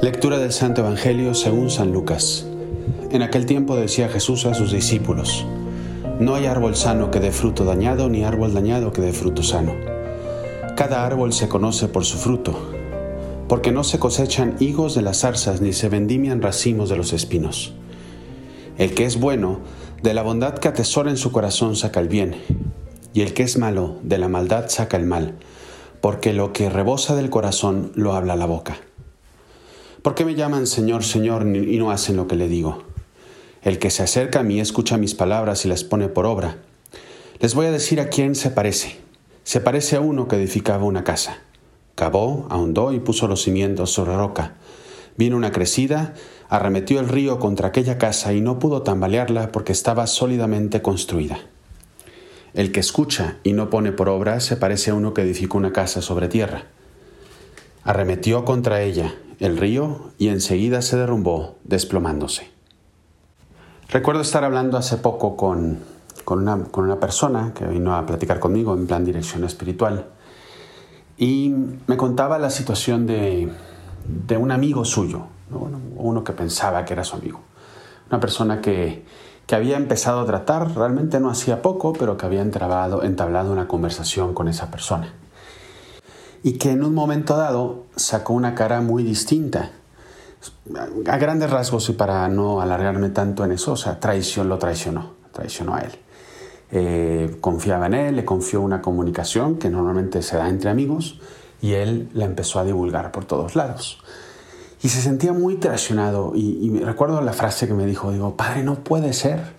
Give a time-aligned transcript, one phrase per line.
[0.00, 2.46] Lectura del Santo Evangelio según San Lucas.
[3.10, 5.46] En aquel tiempo decía Jesús a sus discípulos,
[6.18, 9.74] No hay árbol sano que dé fruto dañado, ni árbol dañado que dé fruto sano.
[10.76, 12.58] Cada árbol se conoce por su fruto,
[13.48, 17.74] porque no se cosechan higos de las zarzas, ni se vendimian racimos de los espinos.
[18.78, 19.60] El que es bueno,
[20.02, 22.36] de la bondad que atesora en su corazón saca el bien,
[23.12, 25.34] y el que es malo, de la maldad saca el mal,
[26.00, 28.78] porque lo que rebosa del corazón lo habla la boca.
[30.02, 32.82] ¿Por qué me llaman Señor, Señor y no hacen lo que le digo?
[33.62, 36.56] El que se acerca a mí escucha mis palabras y las pone por obra.
[37.38, 38.96] Les voy a decir a quién se parece.
[39.44, 41.38] Se parece a uno que edificaba una casa.
[41.94, 44.54] Cavó, ahondó y puso los cimientos sobre roca.
[45.16, 46.14] Vino una crecida,
[46.48, 51.38] arremetió el río contra aquella casa y no pudo tambalearla porque estaba sólidamente construida.
[52.54, 55.72] El que escucha y no pone por obra se parece a uno que edificó una
[55.72, 56.64] casa sobre tierra.
[57.84, 62.48] Arremetió contra ella el río y enseguida se derrumbó, desplomándose.
[63.88, 65.80] Recuerdo estar hablando hace poco con,
[66.28, 70.06] una, persona que vino a platicar conmigo en plan dirección espiritual
[71.18, 71.52] y
[71.88, 73.52] me contaba la situación de,
[74.38, 75.24] un amigo suyo,
[75.96, 77.40] uno que pensaba que era su amigo,
[78.10, 79.04] una persona que,
[79.48, 84.34] que había empezado a tratar, realmente no hacía poco, pero que había entablado una conversación
[84.34, 85.12] con esa persona
[86.42, 89.72] y que en un momento dado sacó una cara muy distinta.
[91.06, 95.12] A grandes rasgos y para no alargarme tanto en eso, o sea, traición lo traicionó,
[95.32, 95.92] traicionó a él.
[96.72, 101.20] Eh, confiaba en él, le confió una comunicación que normalmente se da entre amigos
[101.60, 104.02] y él la empezó a divulgar por todos lados.
[104.82, 108.64] Y se sentía muy traicionado y, y recuerdo la frase que me dijo, digo, padre,
[108.64, 109.54] no puede ser.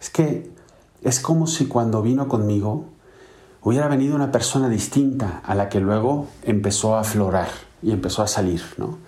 [0.00, 0.50] Es que
[1.02, 2.86] es como si cuando vino conmigo
[3.62, 7.48] hubiera venido una persona distinta a la que luego empezó a aflorar
[7.82, 8.98] y empezó a salir, ¿no?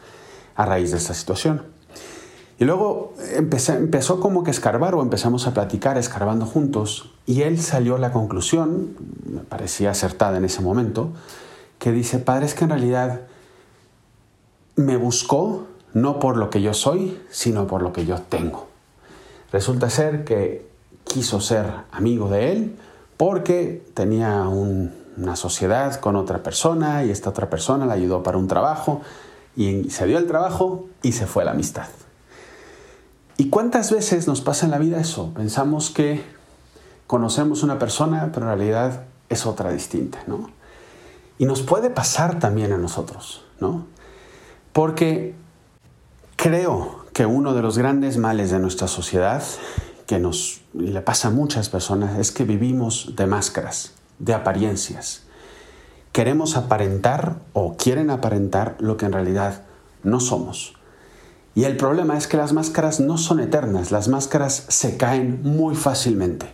[0.57, 1.63] A raíz de esta situación.
[2.59, 7.97] Y luego empezó como que escarbar o empezamos a platicar escarbando juntos y él salió
[7.97, 11.11] a la conclusión, me parecía acertada en ese momento,
[11.81, 13.23] que dice, padre, es que en realidad
[14.77, 18.69] me buscó no por lo que yo soy, sino por lo que yo tengo.
[19.53, 20.67] Resulta ser que
[21.05, 22.77] quiso ser amigo de él,
[23.17, 28.49] porque tenía una sociedad con otra persona y esta otra persona le ayudó para un
[28.49, 29.03] trabajo
[29.57, 31.87] y se dio el trabajo y se fue la amistad.
[33.37, 35.33] ¿Y cuántas veces nos pasa en la vida eso?
[35.35, 36.25] Pensamos que
[37.07, 40.51] conocemos una persona, pero en realidad es otra distinta, ¿no?
[41.39, 43.87] Y nos puede pasar también a nosotros, ¿no?
[44.73, 45.35] Porque
[46.37, 49.43] creo que uno de los grandes males de nuestra sociedad
[50.07, 55.23] que nos le pasa a muchas personas es que vivimos de máscaras, de apariencias.
[56.13, 59.63] Queremos aparentar o quieren aparentar lo que en realidad
[60.03, 60.75] no somos.
[61.55, 65.75] Y el problema es que las máscaras no son eternas, las máscaras se caen muy
[65.75, 66.47] fácilmente.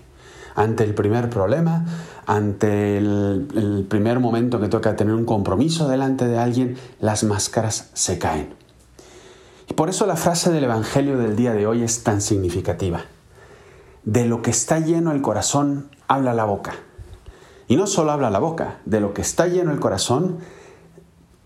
[0.54, 1.86] Ante el primer problema,
[2.26, 7.90] ante el, el primer momento que toca tener un compromiso delante de alguien, las máscaras
[7.94, 8.54] se caen.
[9.68, 13.04] Y por eso la frase del Evangelio del día de hoy es tan significativa
[14.04, 16.74] de lo que está lleno el corazón, habla la boca.
[17.68, 20.38] Y no solo habla la boca, de lo que está lleno el corazón,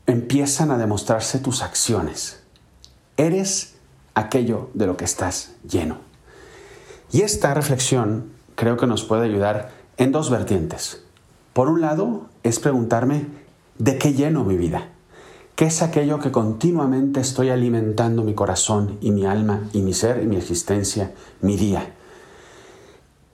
[0.07, 2.43] empiezan a demostrarse tus acciones.
[3.17, 3.75] Eres
[4.15, 5.99] aquello de lo que estás lleno.
[7.13, 11.05] Y esta reflexión creo que nos puede ayudar en dos vertientes.
[11.53, 13.27] Por un lado, es preguntarme,
[13.79, 14.89] ¿de qué lleno mi vida?
[15.55, 20.23] ¿Qué es aquello que continuamente estoy alimentando mi corazón y mi alma y mi ser
[20.23, 21.95] y mi existencia, mi día?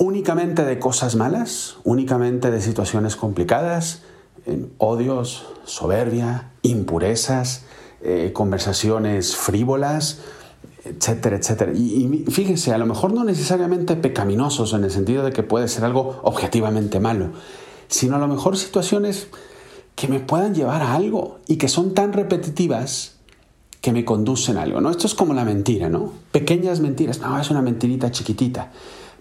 [0.00, 4.00] Únicamente de cosas malas, únicamente de situaciones complicadas,
[4.78, 7.64] odios, soberbia, impurezas,
[8.02, 10.20] eh, conversaciones frívolas,
[10.85, 11.73] etcétera, etcétera.
[11.75, 15.69] Y, y, fíjense, a lo mejor no necesariamente pecaminosos en el sentido de que puede
[15.69, 17.32] ser algo objetivamente malo,
[17.88, 19.29] sino a lo mejor situaciones
[19.97, 23.17] que me puedan llevar a algo y que son tan repetitivas
[23.82, 24.91] que me conducen a algo, ¿no?
[24.91, 26.12] Esto es como la mentira, ¿no?
[26.32, 28.73] Pequeñas mentiras, no, es una mentirita chiquitita.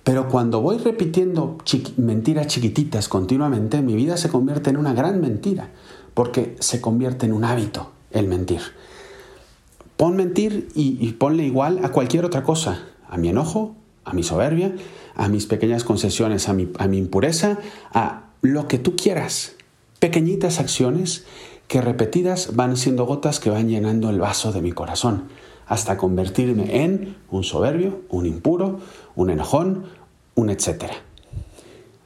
[0.03, 1.57] Pero cuando voy repitiendo
[1.97, 5.69] mentiras chiquititas continuamente, mi vida se convierte en una gran mentira,
[6.13, 8.61] porque se convierte en un hábito el mentir.
[9.97, 13.75] Pon mentir y, ponle igual a cualquier otra cosa, a mi enojo,
[14.05, 14.73] a mi soberbia,
[15.15, 17.59] a mis pequeñas concesiones, a mi, impureza,
[17.93, 19.55] a lo que tú quieras.
[19.99, 21.25] Pequeñitas acciones
[21.67, 25.25] que repetidas van siendo gotas que van llenando el vaso de mi corazón
[25.69, 28.79] hasta convertirme en un soberbio, un impuro,
[29.15, 29.85] un enojón,
[30.35, 30.95] un etcétera.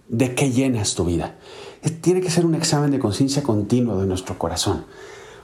[0.10, 1.36] ¿De qué llenas tu vida?
[2.02, 4.86] tiene que ser un examen de conciencia continuo de nuestro corazón.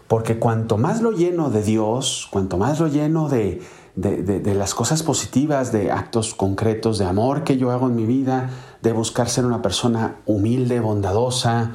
[0.08, 3.62] Porque cuanto más lo lleno de Dios, cuanto más lo lleno de,
[3.96, 8.50] de, las cosas positivas, de actos concretos de amor que yo hago en mi vida,
[8.82, 11.74] de buscar ser una persona humilde, bondadosa,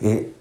[0.00, 0.34] eh,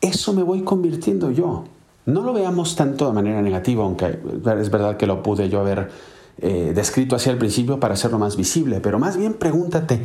[0.00, 1.64] eso me voy convirtiendo yo.
[2.06, 5.90] No lo veamos tanto de manera negativa, aunque es verdad que lo pude yo haber
[6.38, 10.04] eh, descrito así al principio para hacerlo más visible, pero más bien pregúntate,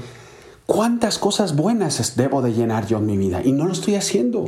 [0.65, 3.42] ¿cuántas cosas buenas debo de llenar yo en mi vida?
[3.44, 4.45] Y no lo estoy haciendo.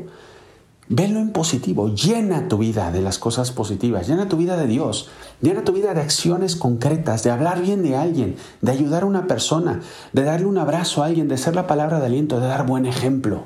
[0.90, 5.10] Velo en positivo, llena tu vida de las cosas positivas, llena tu vida de Dios,
[5.40, 9.28] llena tu vida de acciones concretas, de hablar bien de alguien, de ayudar a una
[9.28, 12.66] persona, de darle un abrazo a alguien, de ser la palabra de aliento, de dar
[12.66, 13.46] buen ejemplo.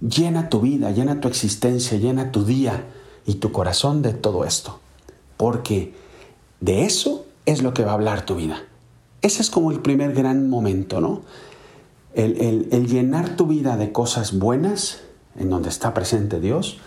[0.00, 2.82] Llena tu vida, llena tu existencia, llena tu día
[3.26, 4.80] y tu corazón de todo esto,
[5.36, 5.94] porque
[6.60, 8.62] de eso es lo que va a hablar tu vida.
[9.22, 11.22] Ese es como el primer gran momento, ¿no?
[12.14, 15.00] El, llenar tu vida de cosas buenas,
[15.36, 16.78] en donde está presente Dios,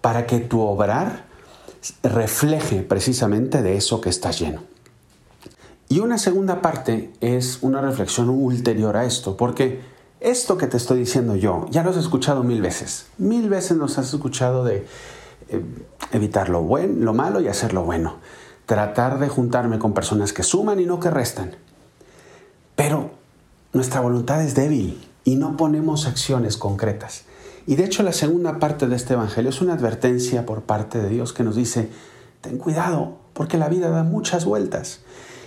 [0.00, 1.24] para que tu obrar
[2.02, 4.62] refleje precisamente de eso que estás lleno.
[5.88, 9.80] Y una segunda parte es una reflexión ulterior a esto, porque
[10.20, 13.06] esto que te estoy diciendo yo, ya lo has escuchado mil veces.
[13.18, 14.86] Mil veces nos has escuchado de
[16.12, 18.16] evitar lo, bueno, lo malo y hacer lo bueno.
[18.66, 21.56] Tratar de juntarme con personas que suman y no que restan.
[22.76, 23.10] Pero
[23.72, 27.24] nuestra voluntad es débil y no ponemos acciones concretas.
[27.66, 31.08] Y de hecho la segunda parte de este Evangelio es una advertencia por parte de
[31.08, 31.90] Dios que nos dice,
[32.40, 35.00] ten cuidado, porque la vida da muchas vueltas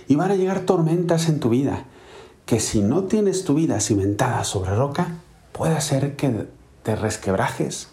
[0.08, 1.84] y van a llegar tormentas en tu vida,
[2.46, 5.08] que si no tienes tu vida cimentada sobre roca,
[5.52, 6.46] puede ser que
[6.82, 7.88] te resquebrajes.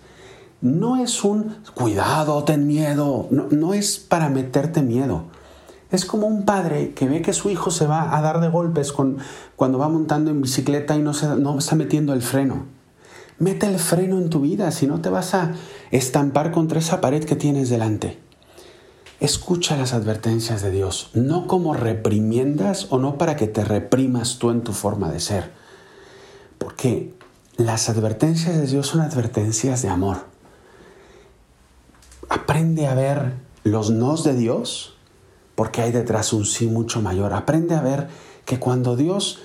[0.64, 5.26] No es un cuidado, ten miedo, no, es para meterte miedo.
[5.92, 8.94] Es como un padre que ve que su hijo se va a dar de golpes
[8.94, 9.18] con,
[9.58, 12.64] cuando va montando en bicicleta y no, no está metiendo el freno.
[13.40, 15.52] Mete el freno en tu vida, si no te vas a
[15.92, 18.20] estampar contra esa pared que tienes delante.
[19.20, 24.50] Escucha las advertencias de Dios, no como reprimiendas o no para que te reprimas tú
[24.50, 25.52] en tu forma de ser.
[26.58, 27.14] Porque
[27.58, 30.32] las advertencias de Dios son advertencias de amor.
[32.34, 33.34] Aprende a ver
[33.64, 34.96] los nos de Dios
[35.54, 37.32] porque hay detrás un sí mucho mayor.
[37.32, 38.08] Aprende a ver
[38.44, 39.40] que cuando Dios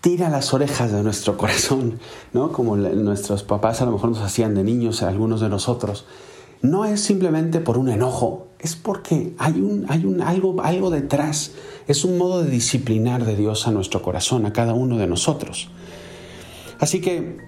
[0.00, 1.98] tira las orejas de nuestro corazón,
[2.32, 2.52] ¿no?
[2.52, 6.04] Como nuestros papás a lo mejor nos hacían de niños, algunos de nosotros.
[6.62, 11.52] No es simplemente por un enojo, es porque hay, un, hay un, algo, algo detrás.
[11.88, 15.68] Es un modo de disciplinar de Dios a nuestro corazón, a cada uno de nosotros.
[16.78, 17.38] Así que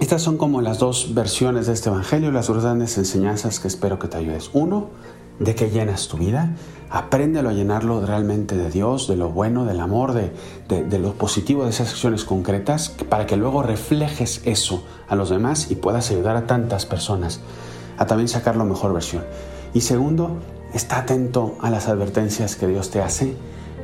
[0.00, 3.98] estas son como las dos versiones de este Evangelio, las dos grandes enseñanzas que espero
[3.98, 4.50] que te ayudes.
[4.52, 4.90] Uno,
[5.38, 6.54] de qué llenas tu vida.
[6.90, 10.32] Apréndelo a llenarlo realmente de Dios, de lo bueno, del amor, de,
[10.68, 15.70] de, lo positivo de esas acciones concretas, para que luego reflejes eso a los demás
[15.70, 17.40] y puedas ayudar a tantas personas
[17.98, 19.24] a también sacar la mejor versión.
[19.74, 20.38] Y segundo,
[20.72, 23.36] está atento a las advertencias que Dios te hace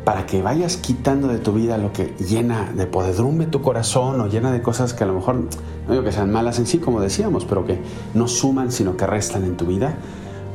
[0.05, 4.27] para que vayas quitando de tu vida lo que llena de podedrumbe tu corazón o
[4.27, 7.01] llena de cosas que a lo mejor, no digo que sean malas en sí, como
[7.01, 7.81] decíamos, pero que
[8.13, 9.97] no suman, sino que restan en tu vida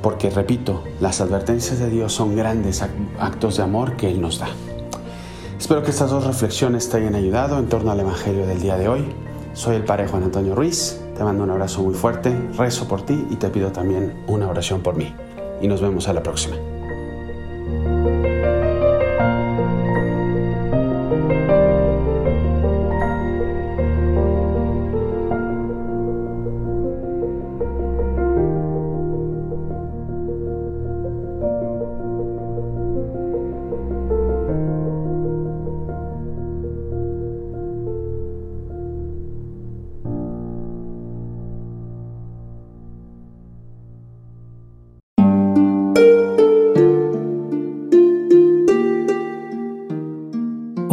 [0.01, 2.83] porque repito, las advertencias de Dios son grandes
[3.19, 4.47] actos de amor que Él nos da.
[5.59, 8.87] Espero que estas dos reflexiones te hayan ayudado en torno al Evangelio del día de
[8.87, 9.05] hoy.
[9.53, 13.27] Soy el Padre Juan Antonio Ruiz, te mando un abrazo muy fuerte, rezo por ti
[13.29, 15.13] y te pido también una oración por mí.
[15.61, 16.55] Y nos vemos a la próxima.